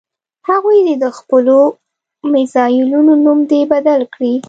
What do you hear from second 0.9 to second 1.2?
د